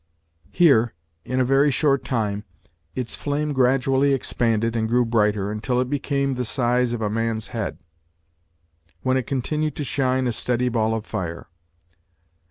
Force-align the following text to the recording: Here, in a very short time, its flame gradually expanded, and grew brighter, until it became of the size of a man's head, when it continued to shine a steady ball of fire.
Here, 0.51 0.95
in 1.25 1.39
a 1.39 1.45
very 1.45 1.69
short 1.69 2.03
time, 2.03 2.43
its 2.95 3.15
flame 3.15 3.53
gradually 3.53 4.15
expanded, 4.15 4.75
and 4.75 4.87
grew 4.89 5.05
brighter, 5.05 5.51
until 5.51 5.79
it 5.79 5.91
became 5.91 6.31
of 6.31 6.37
the 6.37 6.43
size 6.43 6.91
of 6.91 7.03
a 7.03 7.07
man's 7.11 7.49
head, 7.49 7.77
when 9.03 9.15
it 9.15 9.27
continued 9.27 9.75
to 9.75 9.83
shine 9.83 10.25
a 10.25 10.31
steady 10.31 10.69
ball 10.69 10.95
of 10.95 11.05
fire. 11.05 11.49